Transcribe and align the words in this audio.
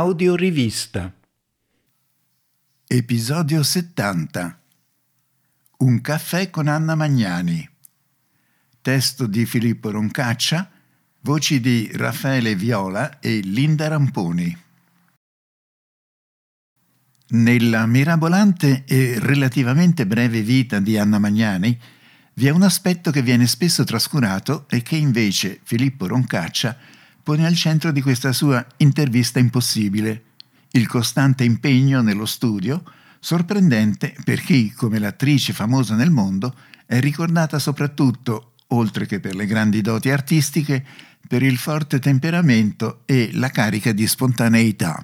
Audiorivista. 0.00 1.14
Episodio 2.86 3.62
70. 3.62 4.58
Un 5.76 6.00
caffè 6.00 6.48
con 6.48 6.68
Anna 6.68 6.94
Magnani. 6.94 7.68
Testo 8.80 9.26
di 9.26 9.44
Filippo 9.44 9.90
Roncaccia, 9.90 10.70
voci 11.20 11.60
di 11.60 11.90
Raffaele 11.92 12.54
Viola 12.54 13.18
e 13.18 13.40
Linda 13.40 13.88
Ramponi. 13.88 14.56
Nella 17.28 17.84
mirabolante 17.84 18.84
e 18.86 19.18
relativamente 19.18 20.06
breve 20.06 20.40
vita 20.40 20.80
di 20.80 20.96
Anna 20.96 21.18
Magnani 21.18 21.78
vi 22.32 22.46
è 22.46 22.50
un 22.50 22.62
aspetto 22.62 23.10
che 23.10 23.20
viene 23.20 23.46
spesso 23.46 23.84
trascurato 23.84 24.64
e 24.70 24.80
che 24.80 24.96
invece 24.96 25.60
Filippo 25.62 26.06
Roncaccia 26.06 26.74
pone 27.30 27.46
al 27.46 27.54
centro 27.54 27.92
di 27.92 28.02
questa 28.02 28.32
sua 28.32 28.66
intervista 28.78 29.38
impossibile, 29.38 30.22
il 30.72 30.88
costante 30.88 31.44
impegno 31.44 32.00
nello 32.00 32.26
studio, 32.26 32.82
sorprendente 33.20 34.16
per 34.24 34.40
chi, 34.40 34.72
come 34.72 34.98
l'attrice 34.98 35.52
famosa 35.52 35.94
nel 35.94 36.10
mondo, 36.10 36.52
è 36.86 36.98
ricordata 36.98 37.60
soprattutto, 37.60 38.54
oltre 38.70 39.06
che 39.06 39.20
per 39.20 39.36
le 39.36 39.46
grandi 39.46 39.80
doti 39.80 40.10
artistiche, 40.10 40.84
per 41.28 41.44
il 41.44 41.56
forte 41.56 42.00
temperamento 42.00 43.02
e 43.04 43.30
la 43.34 43.50
carica 43.50 43.92
di 43.92 44.08
spontaneità. 44.08 45.00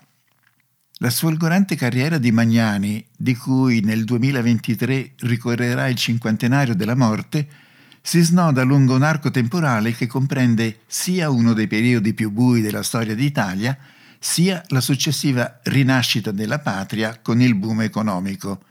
La 0.94 1.10
sfolgorante 1.10 1.76
carriera 1.76 2.18
di 2.18 2.32
Magnani, 2.32 3.06
di 3.16 3.36
cui 3.36 3.82
nel 3.82 4.02
2023 4.02 5.12
ricorrerà 5.18 5.86
il 5.86 5.94
cinquantenario 5.94 6.74
della 6.74 6.96
morte, 6.96 7.46
si 8.06 8.20
snoda 8.20 8.62
lungo 8.62 8.94
un 8.94 9.02
arco 9.02 9.32
temporale 9.32 9.92
che 9.92 10.06
comprende 10.06 10.82
sia 10.86 11.28
uno 11.28 11.54
dei 11.54 11.66
periodi 11.66 12.14
più 12.14 12.30
bui 12.30 12.60
della 12.60 12.84
storia 12.84 13.16
d'Italia, 13.16 13.76
sia 14.20 14.62
la 14.68 14.80
successiva 14.80 15.58
rinascita 15.64 16.30
della 16.30 16.60
patria 16.60 17.18
con 17.20 17.40
il 17.40 17.56
boom 17.56 17.82
economico. 17.82 18.62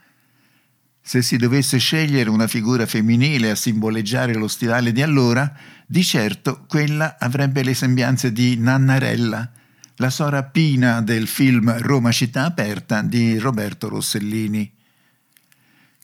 Se 1.02 1.20
si 1.20 1.36
dovesse 1.36 1.76
scegliere 1.76 2.30
una 2.30 2.46
figura 2.46 2.86
femminile 2.86 3.50
a 3.50 3.56
simboleggiare 3.56 4.32
lo 4.32 4.48
stivale 4.48 4.90
di 4.90 5.02
allora, 5.02 5.54
di 5.86 6.02
certo 6.02 6.64
quella 6.66 7.16
avrebbe 7.18 7.62
le 7.62 7.74
sembianze 7.74 8.32
di 8.32 8.56
Nannarella, 8.56 9.50
la 9.96 10.08
sora 10.08 10.44
Pina 10.44 11.02
del 11.02 11.26
film 11.26 11.76
Roma 11.80 12.10
città 12.10 12.46
aperta 12.46 13.02
di 13.02 13.36
Roberto 13.36 13.90
Rossellini. 13.90 14.75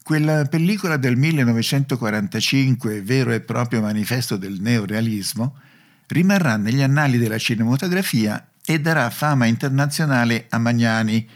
Quella 0.03 0.45
pellicola 0.47 0.97
del 0.97 1.17
1945, 1.17 3.03
vero 3.03 3.31
e 3.31 3.41
proprio 3.41 3.81
manifesto 3.81 4.37
del 4.37 4.61
neorealismo, 4.61 5.57
rimarrà 6.09 6.57
negli 6.57 6.83
annali 6.83 7.19
della 7.19 7.39
cinematografia 7.39 8.49
e 8.65 8.81
darà 8.81 9.09
fama 9.11 9.47
internazionale 9.47 10.47
a 10.49 10.59
Magnani, 10.59 11.29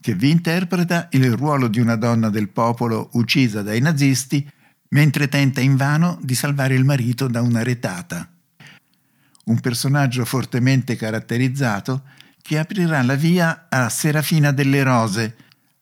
che 0.00 0.14
vi 0.14 0.30
interpreta 0.30 1.08
il 1.12 1.32
ruolo 1.36 1.68
di 1.68 1.80
una 1.80 1.96
donna 1.96 2.30
del 2.30 2.48
popolo 2.48 3.10
uccisa 3.12 3.62
dai 3.62 3.80
nazisti 3.80 4.50
mentre 4.88 5.28
tenta 5.28 5.60
invano 5.60 6.18
di 6.22 6.34
salvare 6.34 6.74
il 6.74 6.84
marito 6.84 7.28
da 7.28 7.42
una 7.42 7.62
retata. 7.62 8.26
Un 9.44 9.60
personaggio 9.60 10.24
fortemente 10.24 10.96
caratterizzato 10.96 12.04
che 12.40 12.58
aprirà 12.58 13.02
la 13.02 13.16
via 13.16 13.66
a 13.68 13.90
Serafina 13.90 14.50
delle 14.50 14.82
Rose, 14.82 15.36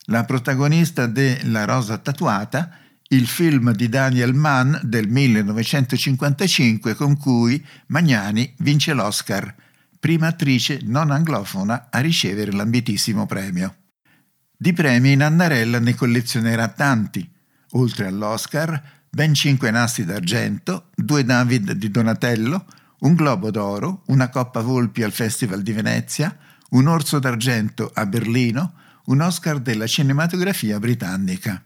la 0.07 0.25
protagonista 0.25 1.07
de 1.07 1.41
La 1.45 1.65
rosa 1.65 1.99
tatuata, 1.99 2.79
il 3.09 3.27
film 3.27 3.73
di 3.73 3.89
Daniel 3.89 4.35
Mann 4.35 4.75
del 4.83 5.07
1955 5.09 6.95
con 6.95 7.17
cui 7.17 7.65
Magnani 7.89 8.55
vince 8.59 8.95
l'Oscar, 8.95 9.55
prima 10.01 10.29
attrice 10.29 10.81
non 10.83 11.11
anglofona 11.11 11.89
a 11.91 12.01
ricevere 12.01 12.53
l'ambitissimo 12.53 13.27
premio. 13.27 13.77
Di 14.57 14.73
premi 14.73 15.15
Nannarella 15.15 15.79
ne 15.79 15.95
collezionerà 15.95 16.69
tanti, 16.69 17.31
oltre 17.73 18.07
all'Oscar, 18.07 18.83
ben 19.09 19.35
cinque 19.35 19.71
nastri 19.71 20.05
d'argento, 20.05 20.89
due 20.95 21.25
David 21.25 21.73
di 21.73 21.91
Donatello, 21.91 22.65
un 23.01 23.15
Globo 23.15 23.51
d'Oro, 23.51 24.03
una 24.07 24.29
Coppa 24.31 24.61
Volpi 24.61 25.03
al 25.03 25.13
Festival 25.13 25.63
di 25.63 25.73
Venezia, 25.73 26.37
un 26.71 26.87
Orso 26.87 27.19
d'Argento 27.19 27.91
a 27.93 28.07
Berlino, 28.07 28.75
un 29.07 29.21
Oscar 29.21 29.61
della 29.61 29.87
cinematografia 29.87 30.79
britannica. 30.79 31.63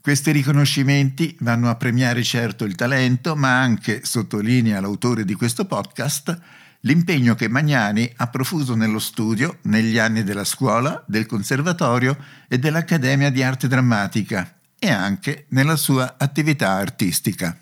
Questi 0.00 0.30
riconoscimenti 0.30 1.36
vanno 1.40 1.68
a 1.68 1.74
premiare 1.74 2.22
certo 2.22 2.64
il 2.64 2.76
talento, 2.76 3.34
ma 3.34 3.60
anche, 3.60 4.04
sottolinea 4.04 4.80
l'autore 4.80 5.24
di 5.24 5.34
questo 5.34 5.64
podcast, 5.64 6.38
l'impegno 6.82 7.34
che 7.34 7.48
Magnani 7.48 8.12
ha 8.16 8.28
profuso 8.28 8.76
nello 8.76 9.00
studio 9.00 9.58
negli 9.62 9.98
anni 9.98 10.22
della 10.22 10.44
scuola, 10.44 11.02
del 11.08 11.26
conservatorio 11.26 12.16
e 12.46 12.58
dell'Accademia 12.58 13.30
di 13.30 13.42
Arte 13.42 13.66
Drammatica 13.66 14.58
e 14.78 14.90
anche 14.90 15.46
nella 15.48 15.76
sua 15.76 16.14
attività 16.18 16.72
artistica. 16.72 17.58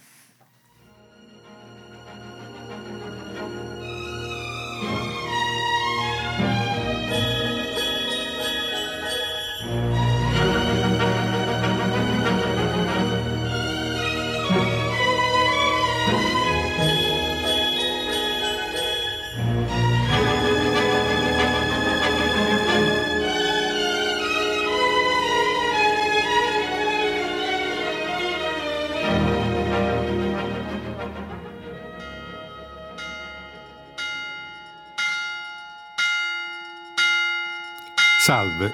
Salve. 38.24 38.72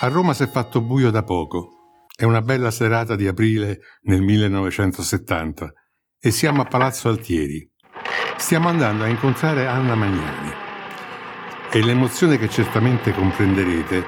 A 0.00 0.08
Roma 0.08 0.32
si 0.32 0.44
è 0.44 0.48
fatto 0.48 0.80
buio 0.80 1.10
da 1.10 1.22
poco. 1.22 2.06
È 2.16 2.24
una 2.24 2.40
bella 2.40 2.70
serata 2.70 3.16
di 3.16 3.26
aprile 3.26 3.80
nel 4.04 4.22
1970 4.22 5.70
e 6.18 6.30
siamo 6.30 6.62
a 6.62 6.64
Palazzo 6.64 7.10
Altieri. 7.10 7.70
Stiamo 8.38 8.70
andando 8.70 9.04
a 9.04 9.08
incontrare 9.08 9.66
Anna 9.66 9.94
Magnani. 9.94 10.52
E 11.70 11.84
l'emozione 11.84 12.38
che 12.38 12.48
certamente 12.48 13.12
comprenderete 13.12 14.02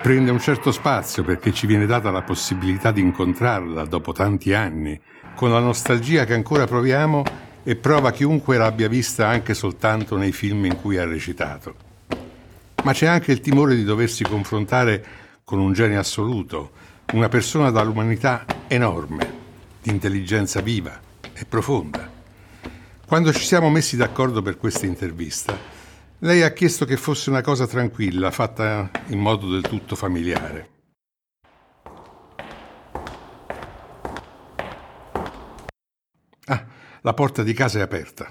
prende 0.00 0.30
un 0.30 0.40
certo 0.40 0.72
spazio 0.72 1.22
perché 1.22 1.52
ci 1.52 1.66
viene 1.66 1.84
data 1.84 2.10
la 2.10 2.22
possibilità 2.22 2.92
di 2.92 3.02
incontrarla 3.02 3.84
dopo 3.84 4.12
tanti 4.12 4.54
anni, 4.54 4.98
con 5.34 5.50
la 5.50 5.60
nostalgia 5.60 6.24
che 6.24 6.32
ancora 6.32 6.64
proviamo 6.64 7.22
e 7.62 7.76
prova 7.76 8.12
chiunque 8.12 8.56
l'abbia 8.56 8.88
vista 8.88 9.28
anche 9.28 9.52
soltanto 9.52 10.16
nei 10.16 10.32
film 10.32 10.64
in 10.64 10.80
cui 10.80 10.96
ha 10.96 11.04
recitato 11.04 11.84
ma 12.86 12.92
c'è 12.92 13.06
anche 13.06 13.32
il 13.32 13.40
timore 13.40 13.74
di 13.74 13.82
doversi 13.82 14.22
confrontare 14.22 15.04
con 15.42 15.58
un 15.58 15.72
genio 15.72 15.98
assoluto, 15.98 16.70
una 17.14 17.28
persona 17.28 17.72
dall'umanità 17.72 18.44
enorme, 18.68 19.32
di 19.82 19.90
intelligenza 19.90 20.60
viva 20.60 20.96
e 21.32 21.44
profonda. 21.46 22.08
Quando 23.04 23.32
ci 23.32 23.44
siamo 23.44 23.70
messi 23.70 23.96
d'accordo 23.96 24.40
per 24.40 24.56
questa 24.56 24.86
intervista, 24.86 25.58
lei 26.20 26.44
ha 26.44 26.52
chiesto 26.52 26.84
che 26.84 26.96
fosse 26.96 27.28
una 27.28 27.40
cosa 27.40 27.66
tranquilla, 27.66 28.30
fatta 28.30 28.88
in 29.08 29.18
modo 29.18 29.50
del 29.50 29.62
tutto 29.62 29.96
familiare. 29.96 30.68
Ah, 36.44 36.64
la 37.00 37.14
porta 37.14 37.42
di 37.42 37.52
casa 37.52 37.80
è 37.80 37.82
aperta. 37.82 38.30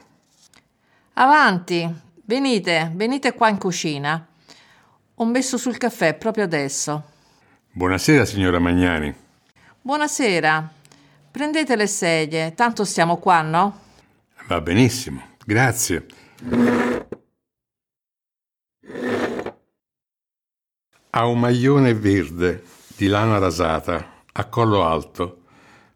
Avanti, 1.16 1.94
venite, 2.24 2.90
venite 2.96 3.34
qua 3.34 3.50
in 3.50 3.58
cucina. 3.58 4.30
Ho 5.18 5.26
messo 5.26 5.58
sul 5.58 5.78
caffè 5.78 6.14
proprio 6.16 6.44
adesso. 6.44 7.04
Buonasera, 7.72 8.26
signora 8.26 8.60
Magnani. 8.60 9.16
Buonasera. 9.80 10.70
Prendete 11.32 11.78
le 11.78 11.88
sedie, 11.88 12.54
tanto 12.54 12.84
stiamo 12.84 13.16
qua, 13.16 13.42
no? 13.42 13.80
Va 14.48 14.60
benissimo, 14.60 15.22
grazie. 15.46 16.06
Ha 21.12 21.26
un 21.26 21.40
maglione 21.40 21.94
verde 21.94 22.64
di 22.98 23.08
lana 23.08 23.38
rasata, 23.38 24.24
a 24.34 24.46
collo 24.50 24.84
alto, 24.84 25.44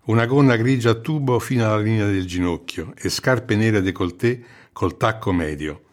una 0.06 0.26
gonna 0.26 0.56
grigia 0.56 0.92
a 0.92 0.96
tubo 0.96 1.40
fino 1.40 1.66
alla 1.66 1.82
linea 1.82 2.06
del 2.06 2.26
ginocchio 2.26 2.94
e 2.96 3.10
scarpe 3.10 3.58
nere 3.58 3.82
décolleté 3.82 4.42
col 4.72 4.96
tacco 4.96 5.34
medio. 5.34 5.84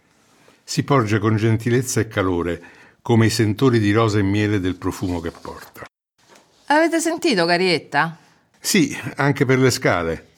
Si 0.62 0.84
porge 0.84 1.18
con 1.18 1.36
gentilezza 1.36 1.98
e 1.98 2.06
calore, 2.06 2.62
come 3.06 3.26
i 3.26 3.30
sentori 3.30 3.78
di 3.78 3.92
rosa 3.92 4.18
e 4.18 4.22
miele 4.22 4.58
del 4.58 4.74
profumo 4.74 5.20
che 5.20 5.30
porta. 5.30 5.84
Avete 6.66 6.98
sentito, 6.98 7.46
Carietta? 7.46 8.16
Sì, 8.58 8.98
anche 9.14 9.44
per 9.44 9.60
le 9.60 9.70
scale. 9.70 10.30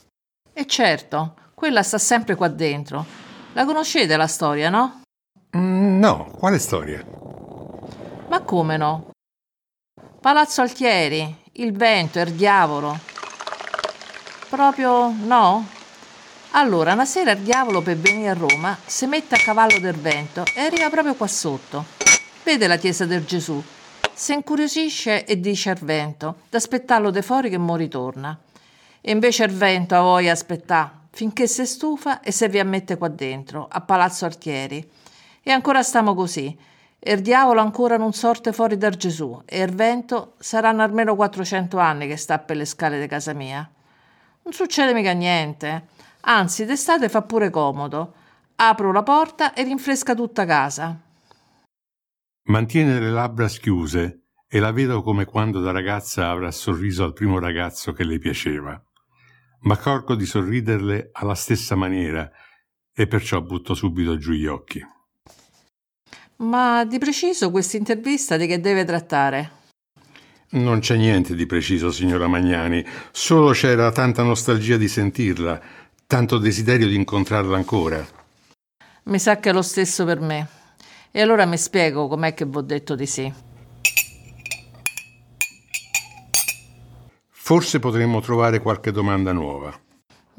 E 0.53 0.67
certo, 0.67 1.35
quella 1.55 1.83
sta 1.83 1.97
sempre 1.97 2.35
qua 2.35 2.49
dentro. 2.49 3.07
La 3.55 3.65
conoscete 3.65 4.15
la 4.19 4.27
storia, 4.27 4.69
no? 4.69 5.01
Mm, 5.57 5.99
no, 5.99 6.31
quale 6.39 6.59
storia? 6.59 7.03
Ma 8.29 8.41
come 8.43 8.77
no? 8.77 9.13
Palazzo 10.21 10.61
Altieri, 10.61 11.37
il 11.53 11.73
vento, 11.73 12.21
il 12.21 12.33
diavolo. 12.33 12.99
Proprio 14.51 15.11
no? 15.11 15.67
Allora, 16.51 16.93
una 16.93 17.07
sera 17.07 17.31
il 17.31 17.41
diavolo 17.41 17.81
per 17.81 17.97
venire 17.97 18.29
a 18.29 18.35
Roma 18.35 18.77
si 18.85 19.07
mette 19.07 19.37
a 19.37 19.39
cavallo 19.39 19.79
del 19.79 19.97
vento 19.97 20.45
e 20.55 20.61
arriva 20.61 20.91
proprio 20.91 21.15
qua 21.15 21.27
sotto. 21.27 21.97
Vede 22.49 22.67
la 22.67 22.79
chiesa 22.79 23.05
del 23.05 23.27
Gesù, 23.27 23.63
si 24.15 24.33
incuriosisce 24.33 25.27
e 25.27 25.39
dice 25.39 25.69
al 25.69 25.77
vento 25.83 26.37
d'aspettarlo 26.49 27.11
de 27.11 27.21
fuori 27.21 27.51
che 27.51 27.59
mo 27.59 27.77
ritorna. 27.77 28.39
E 29.03 29.11
invece 29.11 29.45
il 29.45 29.53
vento 29.53 29.95
a 29.95 30.01
voi 30.01 30.31
aspettà 30.31 30.99
finché 31.11 31.47
si 31.47 31.67
stufa 31.67 32.21
e 32.21 32.33
se 32.33 32.49
vi 32.49 32.59
ammette 32.59 32.97
qua 32.97 33.09
dentro, 33.09 33.69
a 33.71 33.83
Palazzo 33.83 34.25
Altieri. 34.25 34.83
E 35.43 35.51
ancora 35.51 35.83
stiamo 35.83 36.15
così. 36.15 36.57
E 36.99 37.13
il 37.13 37.21
diavolo 37.21 37.61
ancora 37.61 37.99
non 37.99 38.15
sorte 38.15 38.55
fuori 38.55 38.79
da 38.79 38.89
Gesù 38.89 39.43
e 39.45 39.61
il 39.61 39.75
vento 39.75 40.33
saranno 40.39 40.83
almeno 40.83 41.17
400 41.17 41.77
anni 41.77 42.09
che 42.09 42.17
sta 42.17 42.39
per 42.39 42.57
le 42.57 42.65
scale 42.65 42.99
di 42.99 43.07
casa 43.07 43.35
mia. 43.35 43.71
Non 44.45 44.55
succede 44.55 44.95
mica 44.95 45.13
niente. 45.13 45.89
Anzi, 46.21 46.65
d'estate 46.65 47.11
fa 47.11 47.21
pure 47.21 47.51
comodo. 47.51 48.15
Apro 48.57 48.91
la 48.91 49.03
porta 49.03 49.53
e 49.53 49.65
rinfresca 49.65 50.15
tutta 50.15 50.47
casa. 50.47 51.01
Mantiene 52.49 52.99
le 52.99 53.11
labbra 53.11 53.47
schiuse 53.47 54.23
e 54.49 54.59
la 54.59 54.73
vedo 54.73 55.03
come 55.03 55.27
quando 55.27 55.61
da 55.61 55.71
ragazza 55.71 56.31
avrà 56.31 56.51
sorriso 56.51 57.05
al 57.05 57.13
primo 57.13 57.39
ragazzo 57.39 57.93
che 57.93 58.05
le 58.05 58.19
piaceva. 58.19 58.83
Ma 59.61 59.75
accorgo 59.75 60.15
di 60.15 60.25
sorriderle 60.25 61.11
alla 61.13 61.35
stessa 61.35 61.75
maniera 61.75 62.31
e 62.95 63.07
perciò 63.07 63.43
butto 63.43 63.75
subito 63.75 64.17
giù 64.17 64.33
gli 64.33 64.47
occhi. 64.47 64.81
Ma 66.37 66.87
di 66.87 66.97
preciso 66.99 67.51
questa 67.51 67.77
intervista 67.77 68.39
di 68.39 68.47
che 68.47 68.61
deve 68.61 68.87
trattare? 68.87 69.51
Non 70.51 70.79
c'è 70.79 70.97
niente 70.97 71.35
di 71.35 71.45
preciso, 71.45 71.93
signora 71.93 72.29
Magnani, 72.29 72.83
solo 73.11 73.51
c'era 73.51 73.93
tanta 73.93 74.23
nostalgia 74.23 74.79
di 74.79 74.89
sentirla, 74.89 75.61
tanto 76.07 76.39
desiderio 76.39 76.87
di 76.87 76.95
incontrarla 76.95 77.57
ancora. 77.57 78.03
Mi 79.03 79.19
sa 79.19 79.39
che 79.39 79.51
è 79.51 79.53
lo 79.53 79.61
stesso 79.61 80.07
per 80.07 80.21
me. 80.21 80.58
E 81.11 81.21
allora 81.21 81.47
mi 81.47 81.57
spiego 81.57 82.07
com'è 82.09 82.35
che 82.35 82.45
v'ho 82.45 82.61
detto 82.61 82.95
di 82.95 83.07
sì. 83.07 83.33
Forse 87.29 87.79
potremmo 87.79 88.21
trovare 88.21 88.61
qualche 88.61 88.93
domanda 88.93 89.33
nuova. 89.33 89.73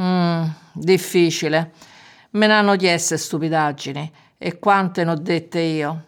Mm, 0.01 0.43
difficile. 0.73 1.71
Me 2.31 2.45
ne 2.45 2.53
hanno 2.53 2.75
chieste 2.75 3.17
stupidaggini 3.17 4.11
e 4.37 4.59
quante 4.59 5.03
ne 5.03 5.11
ho 5.11 5.15
dette 5.15 5.59
io. 5.59 6.05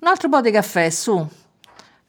Un 0.00 0.08
altro 0.08 0.28
po' 0.28 0.40
di 0.40 0.50
caffè, 0.50 0.90
su. 0.90 1.24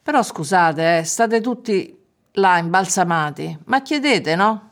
Però 0.02 0.22
scusate, 0.22 0.98
eh, 0.98 1.04
state 1.04 1.40
tutti 1.40 1.96
là 2.32 2.58
imbalsamati, 2.58 3.56
ma 3.66 3.82
chiedete, 3.82 4.34
no? 4.34 4.70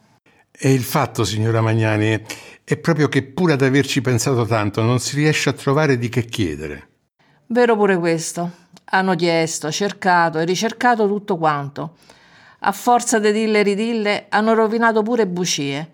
E 0.50 0.72
il 0.72 0.82
fatto, 0.82 1.24
signora 1.24 1.60
Magnani, 1.60 2.20
è 2.72 2.78
proprio 2.78 3.08
che 3.08 3.22
pur 3.22 3.50
ad 3.50 3.60
averci 3.60 4.00
pensato 4.00 4.46
tanto 4.46 4.80
non 4.80 4.98
si 4.98 5.16
riesce 5.16 5.50
a 5.50 5.52
trovare 5.52 5.98
di 5.98 6.08
che 6.08 6.24
chiedere. 6.24 6.88
Vero 7.48 7.76
pure 7.76 7.98
questo. 7.98 8.50
Hanno 8.84 9.14
chiesto, 9.14 9.70
cercato 9.70 10.38
e 10.38 10.46
ricercato 10.46 11.06
tutto 11.06 11.36
quanto. 11.36 11.96
A 12.60 12.72
forza 12.72 13.18
di 13.18 13.30
dille 13.30 13.60
e 13.60 13.62
ridille 13.62 14.26
hanno 14.30 14.54
rovinato 14.54 15.02
pure 15.02 15.26
bucie. 15.26 15.90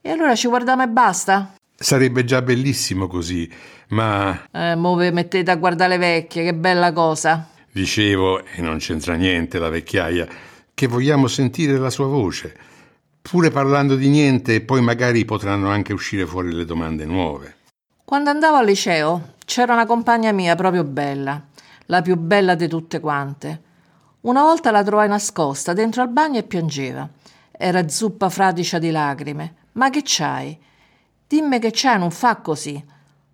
E 0.00 0.10
allora 0.10 0.34
ci 0.34 0.48
guardiamo 0.48 0.84
e 0.84 0.88
basta? 0.88 1.54
Sarebbe 1.74 2.24
già 2.24 2.40
bellissimo 2.40 3.08
così, 3.08 3.50
ma... 3.88 4.48
Eh, 4.50 4.74
mo 4.74 4.96
vi 4.96 5.10
mettete 5.10 5.50
a 5.50 5.56
guardare 5.56 5.90
le 5.90 5.98
vecchie, 5.98 6.44
che 6.44 6.54
bella 6.54 6.92
cosa. 6.94 7.46
Dicevo, 7.70 8.42
e 8.42 8.62
non 8.62 8.78
c'entra 8.78 9.16
niente 9.16 9.58
la 9.58 9.68
vecchiaia, 9.68 10.26
che 10.72 10.86
vogliamo 10.86 11.26
sentire 11.26 11.76
la 11.76 11.90
sua 11.90 12.06
voce. 12.06 12.56
Pure 13.28 13.50
parlando 13.50 13.96
di 13.96 14.08
niente, 14.08 14.60
poi 14.60 14.80
magari 14.80 15.24
potranno 15.24 15.68
anche 15.68 15.92
uscire 15.92 16.24
fuori 16.24 16.52
le 16.52 16.64
domande 16.64 17.04
nuove. 17.04 17.56
Quando 18.04 18.30
andavo 18.30 18.56
al 18.56 18.64
liceo 18.64 19.32
c'era 19.44 19.72
una 19.72 19.84
compagna 19.84 20.30
mia 20.30 20.54
proprio 20.54 20.84
bella, 20.84 21.44
la 21.86 22.02
più 22.02 22.16
bella 22.16 22.54
di 22.54 22.68
tutte 22.68 23.00
quante. 23.00 23.62
Una 24.20 24.42
volta 24.42 24.70
la 24.70 24.84
trovai 24.84 25.08
nascosta 25.08 25.72
dentro 25.72 26.02
al 26.02 26.08
bagno 26.08 26.38
e 26.38 26.44
piangeva. 26.44 27.08
Era 27.50 27.88
zuppa 27.88 28.28
fradicia 28.28 28.78
di 28.78 28.92
lacrime. 28.92 29.54
Ma 29.72 29.90
che 29.90 30.02
c'hai? 30.04 30.56
Dimmi 31.26 31.58
che 31.58 31.72
c'è, 31.72 31.98
non 31.98 32.12
fa 32.12 32.36
così. 32.36 32.80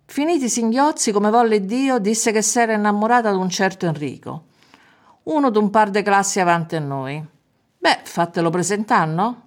Finiti 0.05 0.45
i 0.45 0.49
singhiozzi, 0.49 1.11
come 1.11 1.29
volle 1.29 1.63
Dio, 1.65 1.99
disse 1.99 2.31
che 2.31 2.41
s'era 2.41 2.73
innamorata 2.73 3.29
di 3.29 3.37
un 3.37 3.49
certo 3.49 3.85
Enrico, 3.85 4.45
uno 5.25 5.51
d'un 5.51 5.69
par 5.69 5.91
de 5.91 6.01
classi 6.01 6.39
avanti 6.39 6.77
a 6.77 6.79
noi. 6.79 7.23
Beh, 7.77 7.99
fatelo 8.03 8.49
presentare, 8.49 9.11
no? 9.11 9.41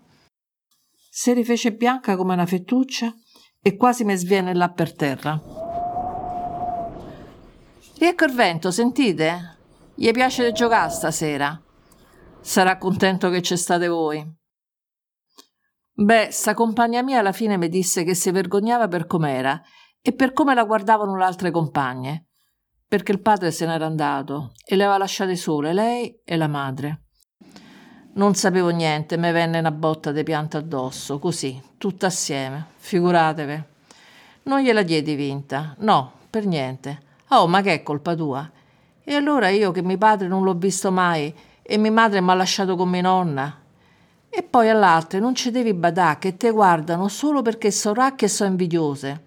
Si 1.19 1.33
rifece 1.33 1.73
bianca 1.73 2.15
come 2.15 2.35
una 2.35 2.45
fettuccia 2.45 3.11
e 3.63 3.75
quasi 3.79 4.05
mi 4.05 4.15
sviene 4.17 4.53
là 4.53 4.71
per 4.71 4.95
terra. 4.95 5.41
Riecco 7.99 8.25
il 8.27 8.35
vento, 8.35 8.71
sentite? 8.71 9.57
Gli 9.95 10.11
piace 10.11 10.53
giocare 10.53 10.91
stasera. 10.91 11.59
Sarà 12.43 12.77
contento 12.77 13.31
che 13.31 13.41
c'è 13.41 13.57
state 13.57 13.89
voi. 13.89 14.23
Beh, 15.95 16.29
sta 16.33 16.53
compagna 16.53 17.03
mia 17.03 17.21
alla 17.21 17.33
fine 17.33 17.57
mi 17.57 17.71
disse 17.71 18.05
che 18.05 18.15
si 18.15 18.31
vergognava 18.31 18.87
per 18.87 19.07
com'era 19.07 19.59
e 20.03 20.13
per 20.13 20.35
come 20.35 20.53
la 20.53 20.65
guardavano 20.65 21.17
le 21.17 21.25
altre 21.25 21.51
compagne, 21.51 22.27
perché 22.87 23.13
il 23.13 23.23
padre 23.23 23.53
se 23.53 23.65
n'era 23.65 23.87
andato 23.87 24.53
e 24.63 24.77
le 24.77 24.83
aveva 24.83 24.99
lasciate 24.99 25.35
sole 25.35 25.73
lei 25.73 26.21
e 26.23 26.37
la 26.37 26.47
madre. 26.47 27.06
Non 28.17 28.35
sapevo 28.35 28.71
niente, 28.71 29.19
mi 29.19 29.31
venne 29.31 29.59
una 29.59 29.71
botta 29.71 30.11
di 30.11 30.23
pianta 30.23 30.57
addosso, 30.57 31.19
così, 31.19 31.61
tutta 31.77 32.07
assieme, 32.07 32.69
figuratevi. 32.77 33.63
Non 34.45 34.61
gliela 34.61 34.83
diedi 34.83 35.15
vinta, 35.15 35.75
no, 35.81 36.13
per 36.31 36.47
niente. 36.47 36.99
Oh, 37.29 37.47
ma 37.47 37.61
che 37.61 37.75
è 37.75 37.83
colpa 37.83 38.15
tua? 38.15 38.51
E 39.05 39.15
allora 39.15 39.51
io 39.51 39.71
che 39.71 39.83
mio 39.83 39.99
padre 39.99 40.29
non 40.29 40.45
l'ho 40.45 40.55
visto 40.55 40.91
mai 40.91 41.31
e 41.61 41.77
mia 41.77 41.93
madre 41.93 42.23
mi 42.23 42.31
ha 42.31 42.35
lasciato 42.35 42.75
con 42.75 42.89
mia 42.89 43.03
nonna, 43.03 43.61
e 44.31 44.43
poi 44.43 44.71
all'altre 44.71 45.21
non 45.21 45.35
ci 45.35 45.51
devi 45.51 45.75
badà 45.75 46.17
che 46.19 46.39
te 46.39 46.51
guardano 46.51 47.09
solo 47.09 47.43
perché 47.43 47.71
so 47.71 47.93
racche 47.93 48.25
e 48.25 48.29
so 48.29 48.45
invidiose. 48.45 49.23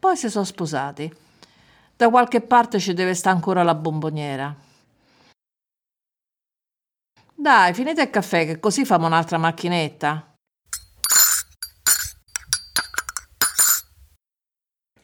Poi 0.00 0.16
si 0.16 0.28
sono 0.28 0.44
sposati. 0.44 1.14
Da 1.94 2.10
qualche 2.10 2.40
parte 2.40 2.80
ci 2.80 2.92
deve 2.92 3.14
stare 3.14 3.36
ancora 3.36 3.62
la 3.62 3.76
bomboniera. 3.76 4.52
Dai, 7.38 7.74
finite 7.74 8.02
il 8.02 8.10
caffè 8.10 8.46
che 8.46 8.58
così 8.58 8.86
famo 8.86 9.06
un'altra 9.06 9.36
macchinetta. 9.36 10.34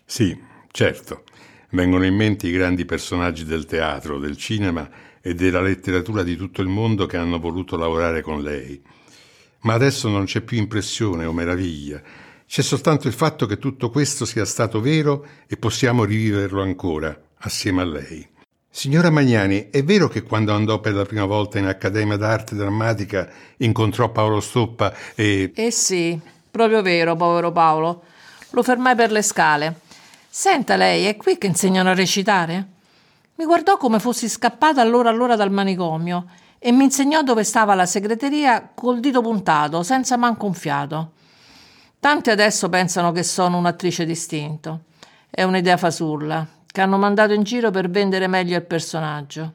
Sì, 0.05 0.39
certo. 0.71 1.25
Vengono 1.71 2.05
in 2.05 2.15
mente 2.15 2.47
i 2.47 2.53
grandi 2.53 2.85
personaggi 2.85 3.45
del 3.45 3.67
teatro, 3.67 4.19
del 4.19 4.37
cinema 4.37 4.89
e 5.21 5.35
della 5.35 5.61
letteratura 5.61 6.23
di 6.23 6.37
tutto 6.37 6.63
il 6.63 6.69
mondo 6.69 7.07
che 7.07 7.17
hanno 7.17 7.39
voluto 7.39 7.77
lavorare 7.77 8.23
con 8.23 8.43
lei. 8.43 8.83
Ma 9.61 9.75
adesso 9.75 10.09
non 10.09 10.25
c'è 10.25 10.41
più 10.41 10.59
impressione 10.59 11.25
o 11.27 11.33
meraviglia, 11.33 12.03
c'è 12.47 12.63
soltanto 12.63 13.09
il 13.09 13.15
fatto 13.15 13.47
che 13.47 13.59
tutto 13.59 13.89
questo 13.89 14.25
sia 14.25 14.45
stato 14.45 14.81
vero 14.81 15.27
e 15.47 15.57
possiamo 15.57 16.05
riviverlo 16.05 16.61
ancora, 16.61 17.19
assieme 17.39 17.81
a 17.83 17.87
lei. 17.87 18.32
Signora 18.75 19.11
Magnani, 19.11 19.69
è 19.69 19.85
vero 19.85 20.09
che 20.09 20.23
quando 20.23 20.55
andò 20.55 20.81
per 20.81 20.95
la 20.95 21.05
prima 21.05 21.27
volta 21.27 21.59
in 21.59 21.67
Accademia 21.67 22.17
d'Arte 22.17 22.55
Drammatica 22.55 23.29
incontrò 23.59 24.09
Paolo 24.09 24.41
Stoppa 24.41 24.95
e... 25.15 25.53
Eh 25.55 25.71
sì, 25.71 26.19
proprio 26.51 26.81
vero, 26.81 27.15
povero 27.15 27.53
Paolo. 27.53 28.03
Lo 28.53 28.63
fermai 28.63 28.95
per 28.95 29.13
le 29.13 29.21
scale. 29.21 29.81
Senta 30.27 30.77
lei, 30.77 31.05
è 31.05 31.17
qui 31.17 31.37
che 31.37 31.49
insegnano 31.49 31.91
a 31.91 31.95
recitare? 31.95 32.67
Mi 33.35 33.45
guardò 33.45 33.77
come 33.77 34.01
fossi 34.01 34.27
scappata 34.27 34.81
allora 34.81 35.11
allora 35.11 35.37
dal 35.37 35.51
manicomio 35.51 36.25
e 36.59 36.73
mi 36.73 36.85
insegnò 36.85 37.23
dove 37.23 37.45
stava 37.45 37.75
la 37.75 37.85
segreteria 37.85 38.71
col 38.75 39.01
dito 39.01 39.21
puntato, 39.21 39.83
senza 39.83 40.17
manco 40.17 40.47
un 40.47 40.55
fiato. 40.55 41.13
Tanti 42.01 42.31
adesso 42.31 42.71
pensano 42.71 43.13
che 43.13 43.23
sono 43.23 43.59
un'attrice 43.59 44.07
distinto. 44.07 44.85
È 45.29 45.43
un'idea 45.43 45.77
fasulla, 45.77 46.47
che 46.73 46.81
hanno 46.81 46.97
mandato 46.97 47.35
in 47.35 47.43
giro 47.43 47.71
per 47.71 47.91
vendere 47.91 48.27
meglio 48.27 48.57
il 48.57 48.65
personaggio. 48.65 49.53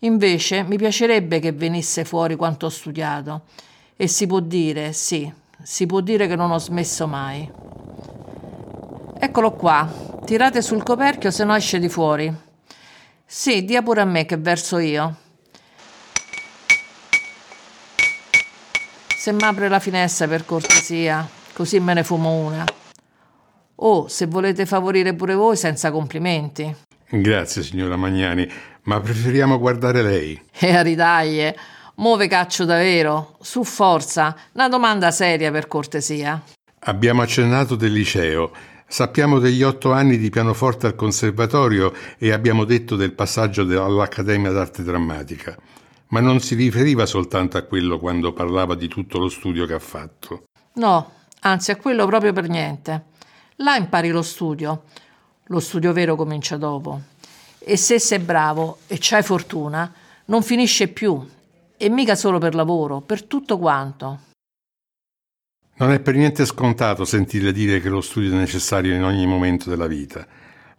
Invece 0.00 0.62
mi 0.64 0.76
piacerebbe 0.76 1.40
che 1.40 1.52
venisse 1.52 2.04
fuori 2.04 2.36
quanto 2.36 2.66
ho 2.66 2.68
studiato. 2.68 3.42
E 3.96 4.06
si 4.06 4.26
può 4.26 4.40
dire, 4.40 4.92
sì, 4.92 5.32
si 5.62 5.86
può 5.86 6.00
dire 6.00 6.26
che 6.26 6.36
non 6.36 6.50
ho 6.50 6.58
smesso 6.58 7.06
mai. 7.06 7.50
Eccolo 9.18 9.52
qua, 9.52 9.90
tirate 10.26 10.60
sul 10.60 10.82
coperchio 10.82 11.30
se 11.30 11.44
no 11.44 11.54
esce 11.54 11.78
di 11.78 11.88
fuori. 11.88 12.32
Sì, 13.24 13.64
dia 13.64 13.80
pure 13.80 14.02
a 14.02 14.04
me 14.04 14.26
che 14.26 14.36
verso 14.36 14.76
io. 14.76 15.16
Se 19.16 19.32
m'apre 19.32 19.68
la 19.68 19.78
finestra 19.78 20.26
per 20.26 20.44
cortesia, 20.44 21.26
così 21.54 21.80
me 21.80 21.94
ne 21.94 22.02
fumo 22.02 22.30
una. 22.30 22.64
Oh, 23.76 24.08
se 24.08 24.26
volete 24.26 24.66
favorire 24.66 25.14
pure 25.14 25.34
voi 25.34 25.56
senza 25.56 25.90
complimenti. 25.90 26.74
Grazie, 27.08 27.62
signora 27.62 27.96
Magnani, 27.96 28.48
ma 28.84 29.00
preferiamo 29.00 29.58
guardare 29.58 30.02
lei. 30.02 30.40
E 30.58 30.74
a 30.74 30.82
ridaglie, 30.82 31.56
muove 31.96 32.26
caccio 32.26 32.64
davvero. 32.64 33.36
Su 33.40 33.64
forza, 33.64 34.36
una 34.52 34.68
domanda 34.68 35.10
seria 35.10 35.50
per 35.50 35.68
cortesia. 35.68 36.40
Abbiamo 36.84 37.22
accennato 37.22 37.76
del 37.76 37.92
liceo. 37.92 38.50
Sappiamo 38.86 39.38
degli 39.38 39.62
otto 39.62 39.92
anni 39.92 40.18
di 40.18 40.28
pianoforte 40.30 40.86
al 40.86 40.94
conservatorio 40.94 41.94
e 42.18 42.30
abbiamo 42.32 42.64
detto 42.64 42.94
del 42.94 43.12
passaggio 43.12 43.62
all'Accademia 43.62 44.50
d'Arte 44.50 44.82
Drammatica. 44.82 45.56
Ma 46.08 46.20
non 46.20 46.40
si 46.40 46.54
riferiva 46.54 47.06
soltanto 47.06 47.56
a 47.56 47.62
quello 47.62 47.98
quando 47.98 48.32
parlava 48.32 48.74
di 48.74 48.88
tutto 48.88 49.18
lo 49.18 49.30
studio 49.30 49.64
che 49.64 49.72
ha 49.72 49.78
fatto. 49.78 50.42
No, 50.74 51.10
anzi 51.40 51.70
a 51.70 51.76
quello 51.76 52.04
proprio 52.04 52.34
per 52.34 52.48
niente. 52.48 53.04
Là 53.56 53.76
impari 53.76 54.10
lo 54.10 54.22
studio. 54.22 54.84
Lo 55.46 55.60
studio 55.60 55.92
vero 55.92 56.16
comincia 56.16 56.56
dopo. 56.56 57.00
E 57.58 57.76
se 57.76 57.98
sei 57.98 58.18
bravo 58.18 58.78
e 58.86 58.96
c'hai 58.98 59.22
fortuna, 59.22 59.92
non 60.26 60.42
finisce 60.42 60.88
più. 60.88 61.24
E 61.76 61.88
mica 61.88 62.14
solo 62.14 62.38
per 62.38 62.54
lavoro, 62.54 63.00
per 63.00 63.24
tutto 63.24 63.58
quanto. 63.58 64.20
Non 65.74 65.90
è 65.90 66.00
per 66.00 66.14
niente 66.14 66.44
scontato 66.44 67.04
sentirle 67.04 67.52
dire 67.52 67.80
che 67.80 67.88
lo 67.88 68.00
studio 68.00 68.30
è 68.32 68.36
necessario 68.36 68.94
in 68.94 69.02
ogni 69.02 69.26
momento 69.26 69.68
della 69.68 69.86
vita. 69.86 70.26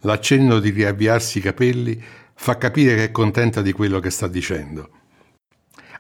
L'accenno 0.02 0.60
di 0.60 0.70
riavviarsi 0.70 1.40
i 1.40 1.42
capelli 1.42 2.02
fa 2.34 2.58
capire 2.58 2.96
che 2.96 3.04
è 3.06 3.12
contenta 3.12 3.62
di 3.62 3.72
quello 3.72 4.00
che 4.00 4.10
sta 4.10 4.28
dicendo. 4.28 4.90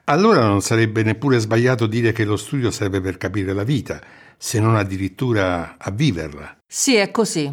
Allora 0.05 0.45
non 0.45 0.61
sarebbe 0.61 1.03
neppure 1.03 1.39
sbagliato 1.39 1.87
dire 1.87 2.11
che 2.11 2.25
lo 2.25 2.35
studio 2.35 2.71
serve 2.71 2.99
per 2.99 3.17
capire 3.17 3.53
la 3.53 3.63
vita, 3.63 4.01
se 4.43 4.59
non 4.59 4.75
addirittura 4.75 5.77
a 5.77 5.89
viverla. 5.89 6.57
Sì, 6.67 6.95
è 6.95 7.11
così. 7.11 7.49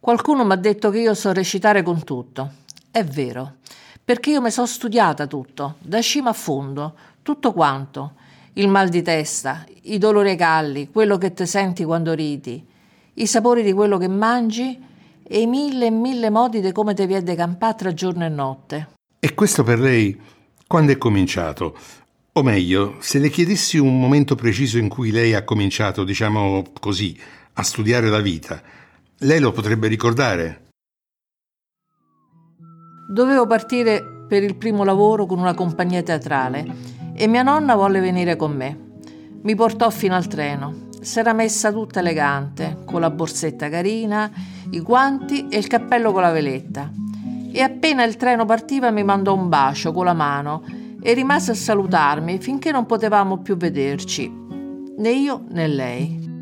Qualcuno 0.00 0.42
mi 0.46 0.52
ha 0.52 0.56
detto 0.56 0.88
che 0.88 1.00
io 1.00 1.12
so 1.12 1.34
recitare 1.34 1.82
con 1.82 2.02
tutto. 2.02 2.50
È 2.90 3.04
vero, 3.04 3.56
perché 4.02 4.30
io 4.30 4.40
mi 4.40 4.50
so 4.50 4.64
studiata 4.64 5.26
tutto, 5.26 5.74
da 5.80 6.00
cima 6.00 6.30
a 6.30 6.32
fondo, 6.32 6.94
tutto 7.20 7.52
quanto 7.52 8.14
il 8.54 8.68
mal 8.68 8.88
di 8.88 9.02
testa, 9.02 9.66
i 9.82 9.98
dolori 9.98 10.30
ai 10.30 10.36
calli, 10.36 10.90
quello 10.90 11.18
che 11.18 11.34
ti 11.34 11.44
senti 11.44 11.84
quando 11.84 12.14
ridi, 12.14 12.66
i 13.12 13.26
sapori 13.26 13.62
di 13.62 13.74
quello 13.74 13.98
che 13.98 14.08
mangi 14.08 14.82
e 15.22 15.40
i 15.42 15.46
mille 15.46 15.86
e 15.86 15.90
mille 15.90 16.30
modi 16.30 16.62
di 16.62 16.72
come 16.72 16.94
ti 16.94 17.04
viene 17.04 17.34
campare 17.34 17.76
tra 17.76 17.92
giorno 17.92 18.24
e 18.24 18.30
notte. 18.30 18.88
E 19.20 19.34
questo 19.34 19.62
per 19.62 19.78
lei 19.78 20.18
quando 20.66 20.90
è 20.90 20.96
cominciato? 20.96 21.76
O 22.36 22.42
meglio, 22.42 22.96
se 22.98 23.20
le 23.20 23.30
chiedessi 23.30 23.78
un 23.78 24.00
momento 24.00 24.34
preciso 24.34 24.76
in 24.76 24.88
cui 24.88 25.12
lei 25.12 25.34
ha 25.34 25.44
cominciato, 25.44 26.02
diciamo 26.02 26.64
così, 26.80 27.16
a 27.52 27.62
studiare 27.62 28.08
la 28.08 28.18
vita, 28.18 28.60
lei 29.18 29.38
lo 29.38 29.52
potrebbe 29.52 29.86
ricordare? 29.86 30.70
Dovevo 33.08 33.46
partire 33.46 34.02
per 34.26 34.42
il 34.42 34.56
primo 34.56 34.82
lavoro 34.82 35.26
con 35.26 35.38
una 35.38 35.54
compagnia 35.54 36.02
teatrale 36.02 36.66
e 37.14 37.28
mia 37.28 37.44
nonna 37.44 37.76
volle 37.76 38.00
venire 38.00 38.34
con 38.34 38.56
me. 38.56 38.98
Mi 39.42 39.54
portò 39.54 39.88
fino 39.90 40.16
al 40.16 40.26
treno. 40.26 40.88
S'era 41.02 41.32
messa 41.34 41.70
tutta 41.70 42.00
elegante, 42.00 42.78
con 42.84 43.00
la 43.00 43.10
borsetta 43.10 43.68
carina, 43.68 44.28
i 44.70 44.80
guanti 44.80 45.46
e 45.46 45.56
il 45.56 45.68
cappello 45.68 46.10
con 46.10 46.22
la 46.22 46.32
veletta. 46.32 46.90
E 47.52 47.60
appena 47.60 48.02
il 48.02 48.16
treno 48.16 48.44
partiva 48.44 48.90
mi 48.90 49.04
mandò 49.04 49.34
un 49.34 49.48
bacio 49.48 49.92
con 49.92 50.06
la 50.06 50.14
mano 50.14 50.82
e 51.06 51.12
rimase 51.12 51.50
a 51.50 51.54
salutarmi 51.54 52.38
finché 52.38 52.72
non 52.72 52.86
potevamo 52.86 53.36
più 53.42 53.58
vederci, 53.58 54.32
né 54.96 55.10
io 55.10 55.44
né 55.50 55.68
lei. 55.68 56.32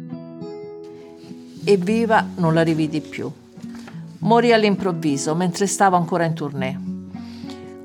E 1.64 1.76
viva 1.76 2.24
non 2.36 2.54
la 2.54 2.62
rividi 2.62 3.00
più. 3.00 3.28
Morì 4.18 4.52
all'improvviso 4.52 5.34
mentre 5.34 5.66
stavo 5.66 5.96
ancora 5.96 6.24
in 6.24 6.34
tournée. 6.34 6.80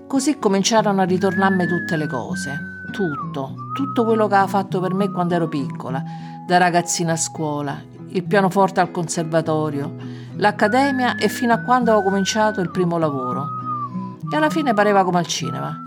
Così 0.05 0.37
cominciarono 0.37 1.01
a 1.01 1.05
ritornarmi 1.05 1.65
tutte 1.65 1.97
le 1.97 2.05
cose 2.05 2.75
tutto, 2.91 3.69
tutto 3.73 4.05
quello 4.05 4.27
che 4.27 4.35
aveva 4.35 4.49
fatto 4.49 4.79
per 4.79 4.93
me 4.93 5.11
quando 5.11 5.35
ero 5.35 5.47
piccola, 5.47 6.03
da 6.47 6.57
ragazzina 6.57 7.13
a 7.13 7.17
scuola, 7.17 7.79
il 8.07 8.23
pianoforte 8.23 8.79
al 8.79 8.91
conservatorio, 8.91 9.95
l'accademia 10.35 11.15
e 11.15 11.27
fino 11.27 11.53
a 11.53 11.59
quando 11.59 11.91
avevo 11.91 12.07
cominciato 12.09 12.61
il 12.61 12.71
primo 12.71 12.97
lavoro. 12.97 13.47
E 14.31 14.35
alla 14.35 14.49
fine 14.49 14.73
pareva 14.73 15.03
come 15.03 15.19
al 15.19 15.27
cinema. 15.27 15.86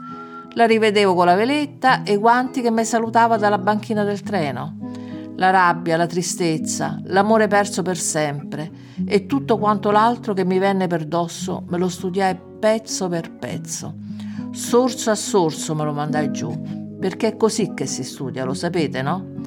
La 0.55 0.67
rivedevo 0.67 1.15
con 1.15 1.27
la 1.27 1.35
veletta 1.35 2.03
e 2.03 2.15
i 2.15 2.17
guanti 2.17 2.61
che 2.61 2.71
mi 2.71 2.85
salutava 2.85 3.37
dalla 3.37 3.59
banchina 3.59 4.03
del 4.03 4.23
treno. 4.23 4.77
La 5.37 5.51
rabbia, 5.51 5.97
la 5.97 6.07
tristezza, 6.07 7.01
l'amore 7.05 7.47
perso 7.47 7.83
per 7.83 7.97
sempre 7.97 8.71
e 9.07 9.27
tutto 9.27 9.59
quanto 9.59 9.91
l'altro 9.91 10.35
che 10.35 10.45
mi 10.45 10.59
venne 10.59 10.87
per 10.87 11.07
dosso 11.07 11.65
me 11.69 11.79
lo 11.79 11.89
studiai 11.89 12.37
pezzo 12.59 13.09
per 13.09 13.33
pezzo. 13.33 13.95
Sorso 14.51 15.11
a 15.11 15.15
sorso 15.15 15.75
me 15.75 15.85
lo 15.85 15.93
mandai 15.93 16.31
giù 16.31 16.81
perché 17.01 17.29
è 17.29 17.37
così 17.37 17.73
che 17.73 17.87
si 17.87 18.05
studia, 18.05 18.45
lo 18.45 18.53
sapete, 18.53 19.01
no? 19.01 19.39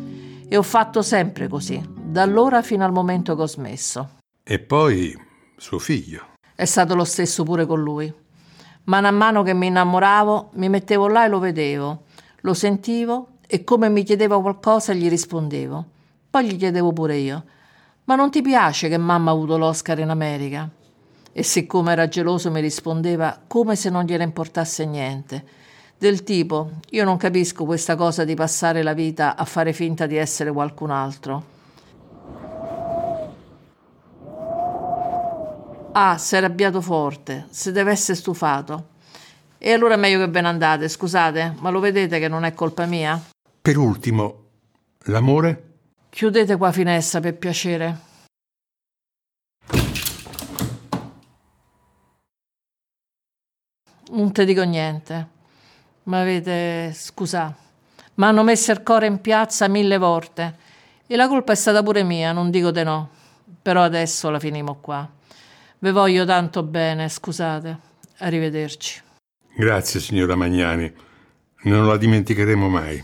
E 0.47 0.57
ho 0.57 0.63
fatto 0.63 1.01
sempre 1.03 1.47
così, 1.47 1.81
da 1.95 2.23
allora 2.23 2.63
fino 2.63 2.83
al 2.83 2.91
momento 2.91 3.35
che 3.35 3.41
ho 3.43 3.47
smesso. 3.47 4.09
E 4.43 4.59
poi 4.59 5.15
suo 5.55 5.77
figlio. 5.77 6.31
È 6.55 6.65
stato 6.65 6.95
lo 6.95 7.03
stesso 7.03 7.43
pure 7.43 7.65
con 7.65 7.81
lui. 7.81 8.11
Mano 8.85 9.07
a 9.07 9.11
mano 9.11 9.43
che 9.43 9.53
mi 9.53 9.67
innamoravo, 9.67 10.49
mi 10.53 10.69
mettevo 10.69 11.07
là 11.07 11.25
e 11.25 11.29
lo 11.29 11.39
vedevo, 11.39 12.03
lo 12.41 12.53
sentivo 12.53 13.27
e 13.47 13.63
come 13.63 13.89
mi 13.89 14.03
chiedeva 14.03 14.41
qualcosa 14.41 14.93
gli 14.93 15.07
rispondevo. 15.07 15.85
Poi 16.29 16.45
gli 16.45 16.57
chiedevo 16.57 16.91
pure 16.91 17.17
io, 17.17 17.43
ma 18.05 18.15
non 18.15 18.31
ti 18.31 18.41
piace 18.41 18.89
che 18.89 18.97
mamma 18.97 19.31
ha 19.31 19.33
avuto 19.33 19.57
l'Oscar 19.57 19.99
in 19.99 20.09
America? 20.09 20.69
E 21.31 21.43
siccome 21.43 21.91
era 21.91 22.07
geloso 22.07 22.51
mi 22.51 22.61
rispondeva 22.61 23.39
come 23.47 23.75
se 23.75 23.89
non 23.89 24.03
gliene 24.03 24.23
importasse 24.23 24.85
niente 24.85 25.61
del 26.03 26.23
tipo 26.23 26.71
io 26.89 27.05
non 27.05 27.15
capisco 27.15 27.63
questa 27.63 27.95
cosa 27.95 28.25
di 28.25 28.35
passare 28.35 28.83
la 28.83 28.91
vita 28.91 29.37
a 29.37 29.45
fare 29.45 29.71
finta 29.71 30.05
di 30.05 30.17
essere 30.17 30.51
qualcun 30.51 30.91
altro. 30.91 31.52
Ah, 35.95 36.17
si 36.17 36.33
è 36.33 36.39
arrabbiato 36.39 36.81
forte, 36.81 37.45
si 37.51 37.71
deve 37.71 37.91
essere 37.91 38.17
stufato. 38.17 38.87
E 39.59 39.73
allora 39.73 39.93
è 39.93 39.97
meglio 39.97 40.17
che 40.17 40.27
ve 40.27 40.41
ne 40.41 40.47
andate, 40.47 40.89
scusate, 40.89 41.53
ma 41.59 41.69
lo 41.69 41.79
vedete 41.79 42.17
che 42.17 42.27
non 42.27 42.45
è 42.45 42.53
colpa 42.55 42.87
mia? 42.87 43.21
Per 43.61 43.77
ultimo, 43.77 44.45
l'amore? 45.03 45.73
Chiudete 46.09 46.57
qua 46.57 46.71
finestra 46.71 47.19
per 47.19 47.37
piacere. 47.37 47.97
Non 54.13 54.31
ti 54.31 54.45
dico 54.45 54.63
niente. 54.63 55.27
Ma 56.05 56.21
avete, 56.21 56.91
scusa, 56.91 57.55
mi 58.15 58.25
hanno 58.25 58.41
messo 58.41 58.71
il 58.71 58.81
cuore 58.81 59.05
in 59.05 59.21
piazza 59.21 59.67
mille 59.67 59.99
volte 59.99 60.57
e 61.05 61.15
la 61.15 61.27
colpa 61.27 61.51
è 61.51 61.55
stata 61.55 61.83
pure 61.83 62.01
mia, 62.01 62.31
non 62.31 62.49
dico 62.49 62.71
di 62.71 62.83
no. 62.83 63.09
Però 63.61 63.83
adesso 63.83 64.31
la 64.31 64.39
finimo 64.39 64.77
qua. 64.81 65.07
Ve 65.83 65.91
voglio 65.91 66.23
tanto 66.23 66.63
bene, 66.63 67.09
scusate. 67.09 67.77
Arrivederci. 68.19 69.01
Grazie, 69.53 69.99
signora 69.99 70.33
Magnani. 70.33 70.89
Non 71.63 71.85
la 71.85 71.97
dimenticheremo 71.97 72.69
mai. 72.69 73.03